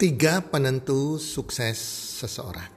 [0.00, 1.76] Tiga penentu sukses
[2.24, 2.72] seseorang.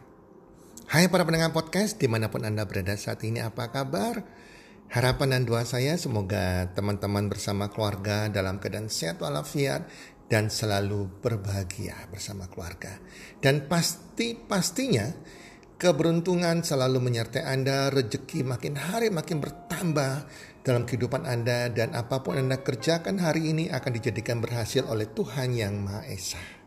[0.91, 4.27] Hai para pendengar podcast di mana pun Anda berada saat ini apa kabar?
[4.91, 9.87] Harapan dan doa saya semoga teman-teman bersama keluarga dalam keadaan sehat walafiat
[10.27, 12.99] dan selalu berbahagia bersama keluarga.
[13.39, 15.15] Dan pasti-pastinya
[15.79, 20.27] keberuntungan selalu menyertai Anda, rezeki makin hari makin bertambah
[20.59, 25.55] dalam kehidupan Anda dan apa pun Anda kerjakan hari ini akan dijadikan berhasil oleh Tuhan
[25.55, 26.62] Yang Maha Esa.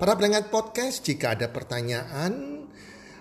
[0.00, 2.64] Para pendengar podcast, jika ada pertanyaan,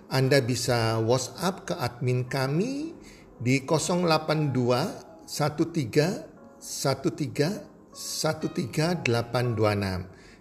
[0.07, 2.95] Anda bisa WhatsApp ke admin kami
[3.35, 5.27] di 082 13
[6.55, 8.95] 13 13826.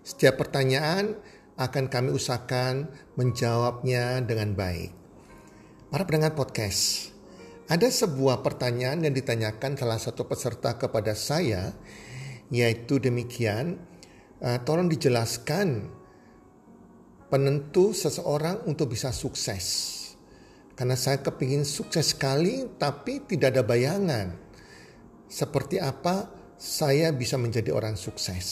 [0.06, 1.18] Setiap pertanyaan
[1.58, 2.86] akan kami usahakan
[3.18, 4.94] menjawabnya dengan baik.
[5.90, 7.10] Para pendengar podcast,
[7.66, 11.74] ada sebuah pertanyaan yang ditanyakan salah satu peserta kepada saya,
[12.54, 13.82] yaitu demikian,
[14.38, 15.97] uh, tolong dijelaskan
[17.28, 19.96] penentu seseorang untuk bisa sukses.
[20.72, 24.26] Karena saya kepingin sukses sekali tapi tidak ada bayangan.
[25.28, 28.46] Seperti apa saya bisa menjadi orang sukses.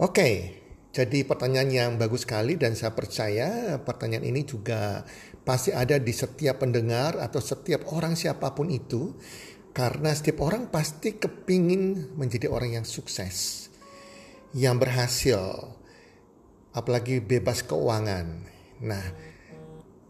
[0.00, 5.06] Oke, jadi pertanyaan yang bagus sekali dan saya percaya pertanyaan ini juga
[5.44, 9.14] pasti ada di setiap pendengar atau setiap orang siapa pun itu.
[9.70, 13.70] Karena setiap orang pasti kepingin menjadi orang yang sukses.
[14.50, 15.40] Yang berhasil,
[16.74, 18.26] apalagi bebas keuangan.
[18.80, 19.04] Nah,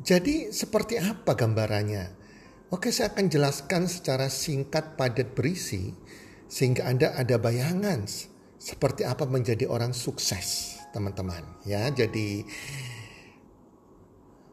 [0.01, 2.21] jadi seperti apa gambarannya?
[2.71, 5.91] Oke, saya akan jelaskan secara singkat padat berisi
[6.47, 8.07] sehingga Anda ada bayangan
[8.61, 11.43] seperti apa menjadi orang sukses, teman-teman.
[11.67, 12.45] Ya, jadi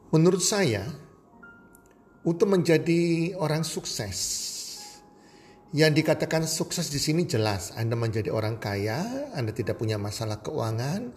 [0.10, 0.88] menurut saya
[2.24, 4.18] untuk menjadi orang sukses
[5.76, 11.12] yang dikatakan sukses di sini jelas Anda menjadi orang kaya, Anda tidak punya masalah keuangan,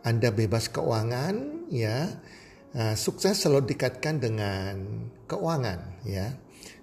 [0.00, 2.20] anda bebas keuangan, ya.
[2.70, 4.74] Uh, sukses selalu dikaitkan dengan
[5.26, 6.38] keuangan, ya.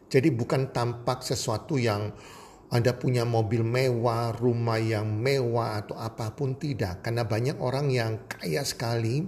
[0.08, 2.16] Jadi bukan tampak sesuatu yang
[2.68, 7.04] anda punya mobil mewah, rumah yang mewah atau apa pun tidak.
[7.04, 9.24] Karena banyak orang yang kaya sekali,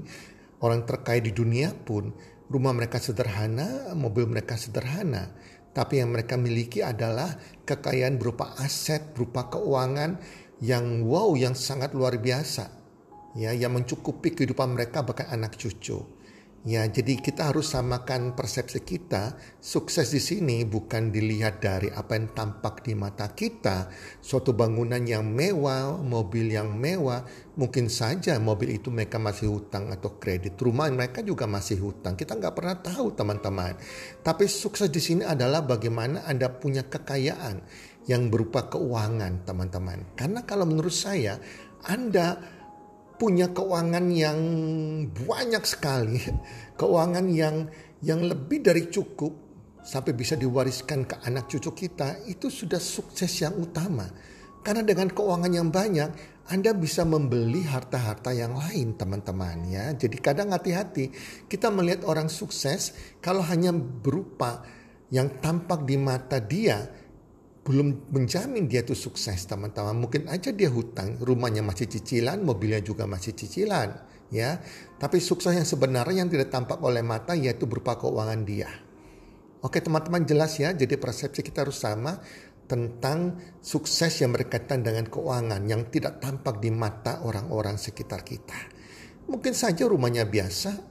[0.59, 2.11] orang terkaya di dunia pun
[2.51, 5.31] rumah mereka sederhana, mobil mereka sederhana.
[5.71, 10.19] Tapi yang mereka miliki adalah kekayaan berupa aset, berupa keuangan
[10.59, 12.78] yang wow, yang sangat luar biasa
[13.37, 16.19] ya yang mencukupi kehidupan mereka bahkan anak cucu.
[16.67, 19.39] Ya, jadi kita harus samakan persepsi kita.
[19.63, 23.87] Sukses di sini bukan dilihat dari apa yang tampak di mata kita.
[24.19, 27.23] Suatu bangunan yang mewah, mobil yang mewah,
[27.55, 30.59] mungkin saja mobil itu mereka masih hutang atau kredit.
[30.59, 32.19] Rumah mereka juga masih hutang.
[32.19, 33.79] Kita nggak pernah tahu teman-teman.
[34.19, 37.63] Tapi sukses di sini adalah bagaimana Anda punya kekayaan
[38.11, 40.11] yang berupa keuangan teman-teman.
[40.11, 41.39] Karena kalau menurut saya,
[41.87, 42.58] Anda
[43.19, 44.39] punya keuangan yang
[45.11, 46.23] banyak sekali,
[46.79, 47.67] keuangan yang
[47.99, 49.35] yang lebih dari cukup
[49.83, 54.07] sampai bisa diwariskan ke anak cucu kita, itu sudah sukses yang utama.
[54.63, 56.09] Karena dengan keuangan yang banyak,
[56.49, 59.91] Anda bisa membeli harta-harta yang lain, teman-teman ya.
[59.93, 61.11] Jadi kadang hati-hati
[61.51, 64.63] kita melihat orang sukses kalau hanya berupa
[65.11, 66.85] yang tampak di mata dia,
[67.69, 69.93] belum menjamin dia itu sukses teman-teman.
[69.93, 73.93] Mungkin aja dia hutang, rumahnya masih cicilan, mobilnya juga masih cicilan,
[74.33, 74.57] ya.
[74.97, 78.73] Tapi sukses yang sebenarnya yang tidak tampak oleh mata yaitu berupa keuangan dia.
[79.61, 82.17] Oke teman-teman jelas ya, jadi persepsi kita harus sama
[82.65, 88.57] tentang sukses yang berkaitan dengan keuangan yang tidak tampak di mata orang-orang sekitar kita.
[89.29, 90.88] Mungkin saja rumahnya biasa,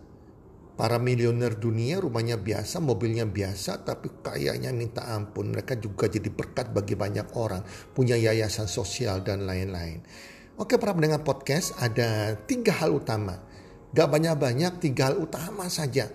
[0.79, 5.51] Para milioner dunia rumahnya biasa, mobilnya biasa, tapi kayaknya minta ampun.
[5.51, 10.07] Mereka juga jadi berkat bagi banyak orang, punya yayasan sosial dan lain-lain.
[10.55, 13.43] Oke para pendengar podcast, ada tiga hal utama.
[13.91, 16.15] Gak banyak-banyak, tiga hal utama saja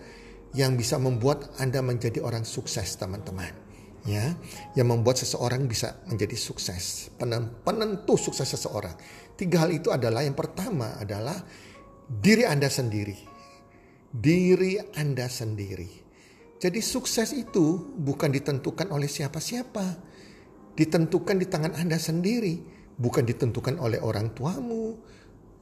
[0.56, 3.52] yang bisa membuat Anda menjadi orang sukses teman-teman.
[4.08, 4.32] Ya,
[4.80, 7.12] yang membuat seseorang bisa menjadi sukses,
[7.68, 8.96] penentu sukses seseorang.
[9.36, 11.36] Tiga hal itu adalah yang pertama adalah
[12.08, 13.33] diri Anda sendiri
[14.14, 16.06] diri Anda sendiri.
[16.62, 20.00] Jadi sukses itu bukan ditentukan oleh siapa-siapa.
[20.78, 22.62] Ditentukan di tangan Anda sendiri.
[22.94, 24.96] Bukan ditentukan oleh orang tuamu.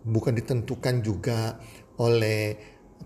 [0.04, 1.58] Bukan ditentukan juga
[1.98, 2.54] oleh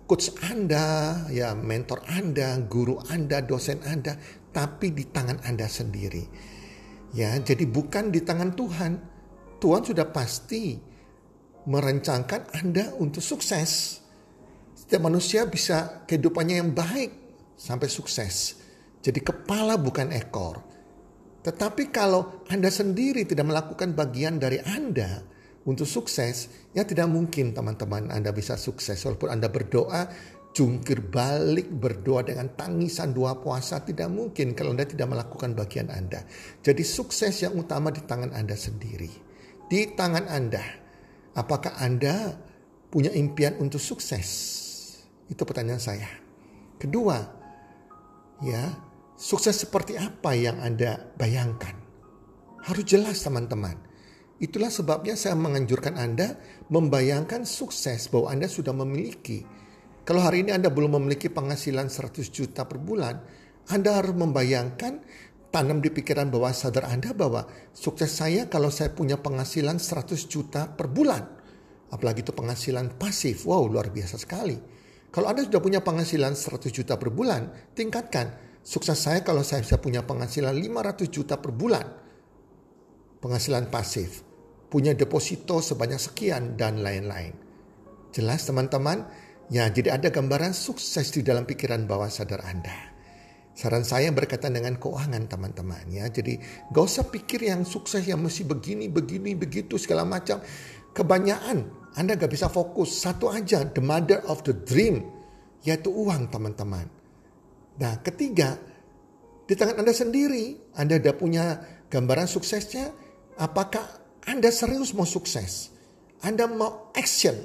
[0.03, 4.17] coach Anda, ya mentor Anda, guru Anda, dosen Anda.
[4.51, 6.25] Tapi di tangan Anda sendiri.
[7.15, 8.91] Ya, jadi bukan di tangan Tuhan.
[9.63, 10.75] Tuhan sudah pasti
[11.63, 14.03] merencangkan Anda untuk sukses.
[14.85, 17.11] Setiap manusia bisa kehidupannya yang baik
[17.57, 18.61] sampai sukses.
[19.01, 20.61] Jadi kepala bukan ekor.
[21.41, 25.25] Tetapi kalau Anda sendiri tidak melakukan bagian dari Anda,
[25.65, 30.05] untuk sukses, ya tidak mungkin teman-teman Anda bisa sukses walaupun Anda berdoa
[30.53, 36.21] jungkir balik berdoa dengan tangisan dua puasa tidak mungkin kalau Anda tidak melakukan bagian Anda.
[36.61, 39.09] Jadi sukses yang utama di tangan Anda sendiri.
[39.65, 40.61] Di tangan Anda.
[41.33, 42.37] Apakah Anda
[42.93, 44.61] punya impian untuk sukses?
[45.25, 46.09] Itu pertanyaan saya.
[46.77, 47.17] Kedua,
[48.45, 48.63] ya,
[49.17, 51.73] sukses seperti apa yang Anda bayangkan?
[52.65, 53.77] Harus jelas teman-teman.
[54.35, 56.35] Itulah sebabnya saya menganjurkan Anda
[56.67, 59.47] membayangkan sukses bahwa Anda sudah memiliki.
[60.03, 63.15] Kalau hari ini Anda belum memiliki penghasilan 100 juta per bulan,
[63.71, 64.93] Anda harus membayangkan
[65.55, 70.67] tanam di pikiran bawah sadar Anda bahwa sukses saya kalau saya punya penghasilan 100 juta
[70.67, 71.23] per bulan.
[71.89, 73.47] Apalagi itu penghasilan pasif.
[73.47, 74.74] Wow, luar biasa sekali.
[75.15, 78.43] Kalau Anda sudah punya penghasilan 100 juta per bulan, tingkatkan.
[78.59, 81.87] Sukses saya kalau saya bisa punya penghasilan 500 juta per bulan.
[83.23, 84.27] Penghasilan pasif
[84.67, 87.31] punya deposito sebanyak sekian dan lain-lain.
[88.11, 89.07] Jelas teman-teman?
[89.47, 92.91] Ya, jadi ada gambaran sukses di dalam pikiran bawah sadar Anda.
[93.55, 96.11] Saran saya berkaitan dengan keuangan teman-teman ya.
[96.11, 96.35] Jadi
[96.75, 100.43] gak usah pikir yang sukses yang mesti begini, begini, begitu segala macam.
[100.91, 102.91] Kebanyakan Anda gak bisa fokus.
[102.91, 105.03] Satu aja, the mother of the dream.
[105.65, 106.85] Yaitu uang teman-teman.
[107.81, 108.59] Nah ketiga,
[109.47, 110.75] di tangan Anda sendiri.
[110.75, 111.45] Anda udah punya
[111.89, 112.91] gambaran suksesnya.
[113.35, 115.69] Apakah anda serius mau sukses,
[116.25, 117.37] Anda mau action,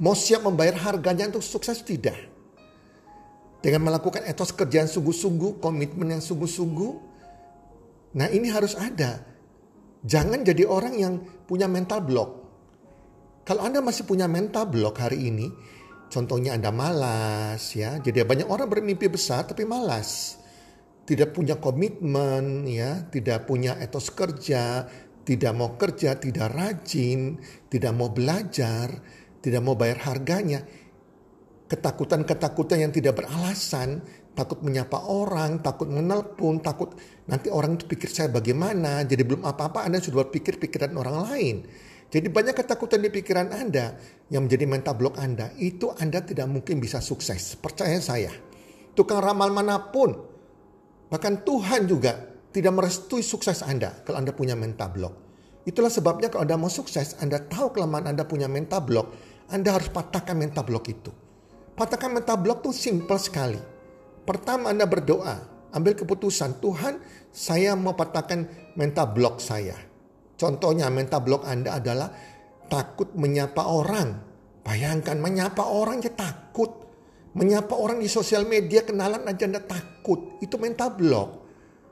[0.00, 2.16] mau siap membayar harganya untuk sukses tidak?
[3.60, 6.92] Dengan melakukan etos kerjaan sungguh-sungguh, komitmen yang sungguh-sungguh.
[8.16, 9.20] Nah ini harus ada.
[10.00, 12.47] Jangan jadi orang yang punya mental block.
[13.48, 15.48] Kalau Anda masih punya mental block hari ini,
[16.12, 17.96] contohnya Anda malas ya.
[17.96, 20.36] Jadi banyak orang bermimpi besar tapi malas.
[21.08, 24.84] Tidak punya komitmen ya, tidak punya etos kerja,
[25.24, 27.40] tidak mau kerja, tidak rajin,
[27.72, 28.92] tidak mau belajar,
[29.40, 30.60] tidak mau bayar harganya.
[31.72, 34.04] Ketakutan-ketakutan yang tidak beralasan,
[34.36, 36.92] takut menyapa orang, takut menelpon, takut
[37.24, 39.08] nanti orang itu pikir saya bagaimana.
[39.08, 41.56] Jadi belum apa-apa Anda sudah berpikir pikiran orang lain.
[42.08, 43.92] Jadi banyak ketakutan di pikiran Anda
[44.32, 45.52] yang menjadi mental block Anda.
[45.60, 47.52] Itu Anda tidak mungkin bisa sukses.
[47.60, 48.32] Percaya saya.
[48.96, 50.16] Tukang ramal mana pun.
[51.12, 52.16] Bahkan Tuhan juga
[52.48, 55.14] tidak merestui sukses Anda kalau Anda punya mental block.
[55.68, 59.12] Itulah sebabnya kalau Anda mau sukses, Anda tahu kelemahan Anda punya mental block,
[59.52, 61.12] Anda harus patahkan mental block itu.
[61.76, 63.60] Patahkan mental block itu simple sekali.
[64.24, 65.44] Pertama Anda berdoa,
[65.76, 68.48] ambil keputusan, Tuhan saya mau patahkan
[68.80, 69.87] mental block saya.
[70.38, 72.08] Contohnya mental block Anda adalah
[72.70, 74.08] takut menyapa orang.
[74.62, 76.86] Bayangkan menyapa orang ya takut.
[77.34, 80.38] Menyapa orang di sosial media kenalan aja Anda takut.
[80.38, 81.48] Itu mental block.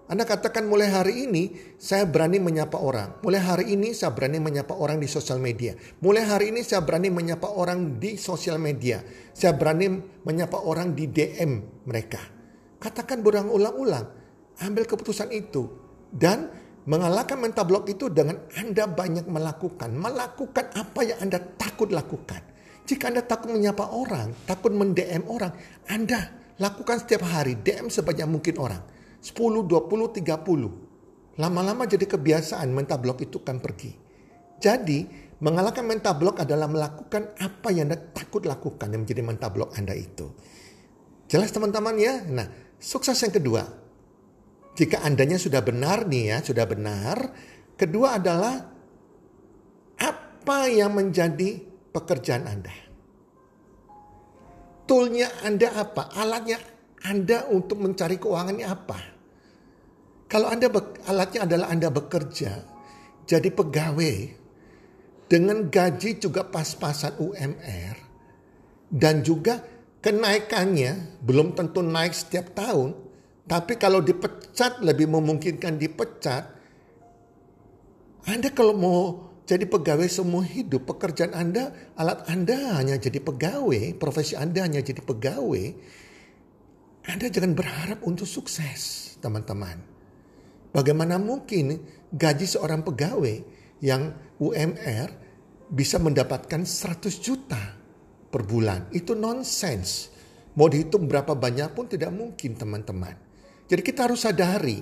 [0.06, 3.18] Anda katakan mulai hari ini saya berani menyapa orang.
[3.26, 5.74] Mulai hari ini saya berani menyapa orang di sosial media.
[5.98, 9.02] Mulai hari ini saya berani menyapa orang di sosial media.
[9.34, 12.22] Saya berani menyapa orang di DM mereka.
[12.78, 14.06] Katakan berulang-ulang.
[14.62, 15.66] Ambil keputusan itu.
[16.06, 19.90] Dan mengalahkan mental block itu dengan Anda banyak melakukan.
[19.92, 22.40] Melakukan apa yang Anda takut lakukan.
[22.86, 25.50] Jika Anda takut menyapa orang, takut mendm orang,
[25.90, 26.30] Anda
[26.62, 28.82] lakukan setiap hari DM sebanyak mungkin orang
[29.20, 31.36] 10, 20, 30.
[31.36, 33.92] Lama-lama jadi kebiasaan mental block itu kan pergi.
[34.56, 35.04] Jadi
[35.42, 39.92] mengalahkan mental block adalah melakukan apa yang Anda takut lakukan yang menjadi mental block Anda
[39.92, 40.32] itu.
[41.26, 42.22] Jelas teman-teman ya?
[42.24, 42.46] Nah
[42.78, 43.85] sukses yang kedua.
[44.76, 47.32] Jika Andanya sudah benar nih ya, sudah benar.
[47.76, 48.54] Kedua adalah
[49.96, 52.76] apa yang menjadi pekerjaan Anda.
[54.84, 56.12] Toolnya Anda apa?
[56.12, 56.60] Alatnya
[57.08, 58.98] Anda untuk mencari keuangannya apa?
[60.26, 60.68] Kalau Anda
[61.06, 62.52] alatnya adalah Anda bekerja
[63.26, 64.16] jadi pegawai
[65.26, 67.96] dengan gaji juga pas-pasan UMR
[68.90, 69.62] dan juga
[70.02, 72.94] kenaikannya belum tentu naik setiap tahun,
[73.46, 76.44] tapi kalau dipecat lebih memungkinkan dipecat.
[78.26, 79.00] Anda kalau mau
[79.46, 84.98] jadi pegawai semua hidup, pekerjaan Anda, alat Anda hanya jadi pegawai, profesi Anda hanya jadi
[84.98, 85.66] pegawai,
[87.06, 89.78] Anda jangan berharap untuk sukses, teman-teman.
[90.74, 91.78] Bagaimana mungkin
[92.10, 93.46] gaji seorang pegawai
[93.78, 94.10] yang
[94.42, 95.08] UMR
[95.70, 97.78] bisa mendapatkan 100 juta
[98.26, 98.90] per bulan?
[98.90, 100.10] Itu nonsens.
[100.58, 103.25] Mau dihitung berapa banyak pun tidak mungkin teman-teman.
[103.66, 104.78] Jadi kita harus sadari,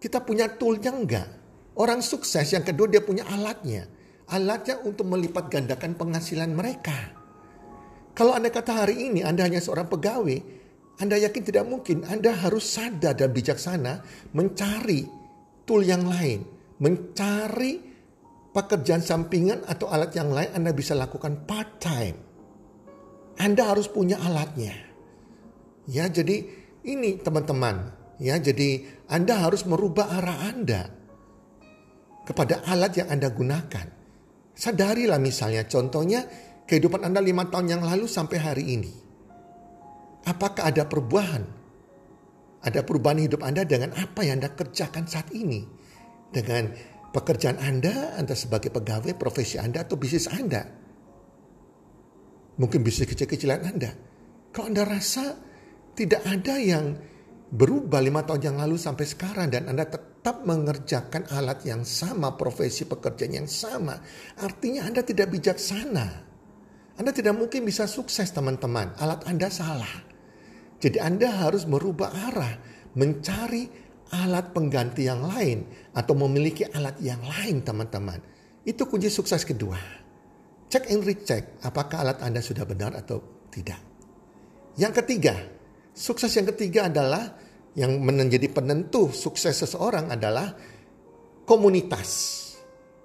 [0.00, 1.28] kita punya toolnya enggak.
[1.76, 3.84] Orang sukses yang kedua dia punya alatnya.
[4.32, 7.14] Alatnya untuk melipat gandakan penghasilan mereka.
[8.16, 10.56] Kalau Anda kata hari ini Anda hanya seorang pegawai,
[10.96, 12.08] anda yakin tidak mungkin.
[12.08, 14.00] Anda harus sadar dan bijaksana
[14.32, 15.04] mencari
[15.68, 16.40] tool yang lain.
[16.80, 17.80] Mencari
[18.52, 22.16] pekerjaan sampingan atau alat yang lain Anda bisa lakukan part time.
[23.36, 24.72] Anda harus punya alatnya.
[25.84, 26.48] Ya, jadi
[26.88, 27.92] ini teman-teman,
[28.22, 30.82] ya, jadi Anda harus merubah arah Anda
[32.26, 33.86] kepada alat yang Anda gunakan.
[34.56, 36.24] Sadarilah misalnya contohnya
[36.66, 38.92] kehidupan Anda lima tahun yang lalu sampai hari ini.
[40.26, 41.44] Apakah ada perubahan?
[42.66, 45.62] Ada perubahan hidup Anda dengan apa yang Anda kerjakan saat ini?
[46.34, 46.66] Dengan
[47.14, 50.66] pekerjaan Anda, Anda sebagai pegawai, profesi Anda atau bisnis Anda.
[52.58, 53.94] Mungkin bisnis kecil-kecilan Anda.
[54.50, 55.38] Kalau Anda rasa
[55.94, 56.98] tidak ada yang
[57.50, 62.82] berubah lima tahun yang lalu sampai sekarang dan Anda tetap mengerjakan alat yang sama, profesi
[62.86, 64.02] pekerjaan yang sama,
[64.42, 66.06] artinya Anda tidak bijaksana.
[66.96, 69.94] Anda tidak mungkin bisa sukses teman-teman, alat Anda salah.
[70.80, 72.56] Jadi Anda harus merubah arah,
[72.96, 73.68] mencari
[74.10, 78.18] alat pengganti yang lain atau memiliki alat yang lain teman-teman.
[78.66, 79.78] Itu kunci sukses kedua.
[80.66, 83.22] Cek and recheck apakah alat Anda sudah benar atau
[83.54, 83.78] tidak.
[84.76, 85.55] Yang ketiga,
[85.96, 87.40] Sukses yang ketiga adalah
[87.72, 90.52] yang menjadi penentu sukses seseorang adalah
[91.48, 92.36] komunitas.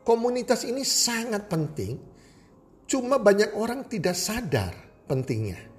[0.04, 1.96] Komunitas ini sangat penting,
[2.92, 4.76] cuma banyak orang tidak sadar
[5.08, 5.72] pentingnya.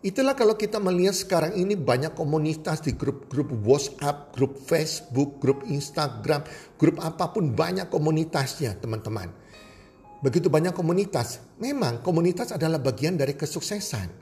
[0.00, 6.46] Itulah kalau kita melihat sekarang ini banyak komunitas di grup-grup WhatsApp, grup Facebook, grup Instagram,
[6.78, 9.26] grup apa pun banyak komunitasnya teman-teman.
[10.22, 14.19] Begitu banyak komunitas, memang komunitas adalah bagian dari kesuksesan.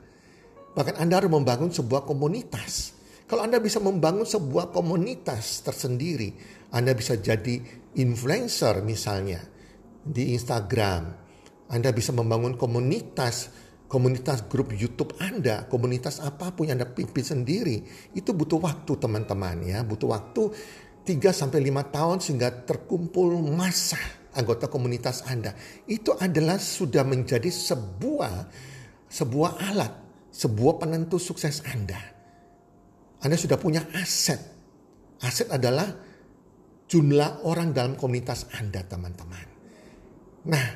[0.79, 2.95] Bahkan Anda harus membangun sebuah komunitas.
[3.27, 6.31] Kalau Anda bisa membangun sebuah komunitas tersendiri,
[6.71, 7.59] Anda bisa jadi
[7.99, 9.43] influencer misalnya
[9.99, 11.03] di Instagram.
[11.67, 13.51] Anda bisa membangun komunitas,
[13.91, 17.83] komunitas grup YouTube Anda, komunitas apa pun yang Anda pimpin sendiri.
[18.15, 20.47] Itu butuh waktu teman-teman ya, butuh waktu
[21.03, 23.99] 3 sampai 5 tahun sehingga terkumpul masa
[24.31, 25.51] anggota komunitas Anda.
[25.91, 28.47] Itu adalah sudah menjadi sebuah
[29.11, 30.08] sebuah alat
[30.39, 31.99] sebuah penentu sukses Anda.
[33.19, 34.39] Anda sudah punya aset.
[35.19, 35.91] Aset adalah
[36.87, 39.47] jumlah orang dalam komunitas Anda, teman-teman.
[40.47, 40.67] Nah,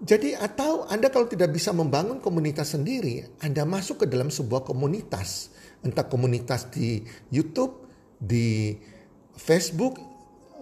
[0.00, 5.52] jadi atau Anda kalau tidak bisa membangun komunitas sendiri, Anda masuk ke dalam sebuah komunitas.
[5.84, 7.84] Entah komunitas di YouTube,
[8.16, 8.72] di
[9.36, 10.00] Facebook,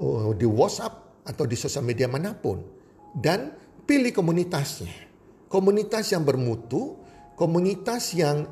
[0.02, 2.58] oh, di WhatsApp, atau di sosial media mana pun.
[3.14, 3.54] Dan
[3.86, 5.06] pilih komunitasnya.
[5.46, 7.03] Komunitas yang bermutu,
[7.36, 8.48] komunitas yang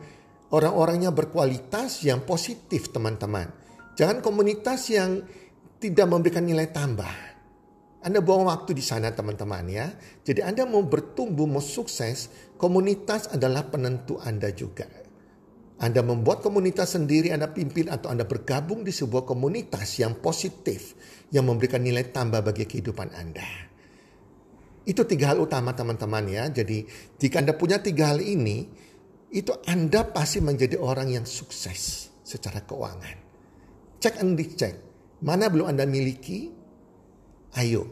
[0.53, 3.49] orang-orangnya berkualitas yang positif teman-teman.
[3.97, 5.25] Jangan komunitas yang
[5.81, 7.33] tidak memberikan nilai tambah.
[8.03, 9.87] Anda buang waktu di sana teman-teman ya.
[10.27, 14.91] Jadi Anda mau bertumbuh, mau sukses, komunitas adalah penentu Anda juga.
[15.83, 20.95] Anda membuat komunitas sendiri, Anda pimpin atau Anda bergabung di sebuah komunitas yang positif,
[21.35, 23.72] yang memberikan nilai tambah bagi kehidupan Anda.
[24.83, 26.51] Itu tiga hal utama teman-teman ya.
[26.51, 26.83] Jadi
[27.19, 28.67] jika Anda punya tiga hal ini,
[29.31, 33.17] itu Anda pasti menjadi orang yang sukses secara keuangan.
[34.03, 34.75] Cek and dicek.
[35.23, 36.51] Mana belum Anda miliki?
[37.55, 37.87] Ayo,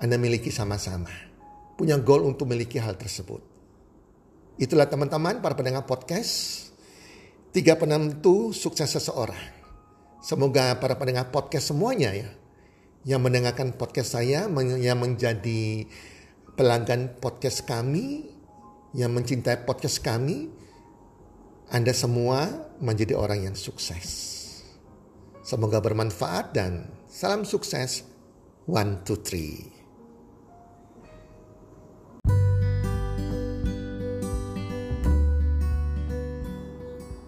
[0.00, 1.12] Anda miliki sama-sama.
[1.76, 3.44] Punya goal untuk memiliki hal tersebut.
[4.56, 6.64] Itulah teman-teman para pendengar podcast.
[7.52, 9.52] Tiga penentu sukses seseorang.
[10.24, 12.45] Semoga para pendengar podcast semuanya ya
[13.06, 14.50] yang mendengarkan podcast saya,
[14.82, 15.86] yang menjadi
[16.58, 18.26] pelanggan podcast kami,
[18.98, 20.50] yang mencintai podcast kami,
[21.70, 24.34] Anda semua menjadi orang yang sukses.
[25.46, 28.02] Semoga bermanfaat dan salam sukses.
[28.66, 29.70] One, two, three.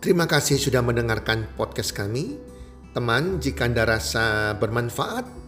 [0.02, 2.35] Terima kasih sudah mendengarkan podcast kami.
[2.90, 5.48] Teman, jika Anda rasa bermanfaat,